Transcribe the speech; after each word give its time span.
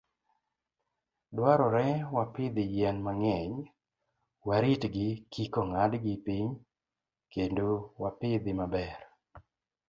Dwarore 1.35 1.85
wapidh 2.15 2.57
yien 2.75 2.97
mang'eny, 3.05 3.53
waritgi 4.47 5.07
kik 5.33 5.53
ong'adgi 5.61 6.13
piny, 6.25 6.49
kendo 7.31 7.67
wapidhi 8.01 8.51
maber. 8.59 8.99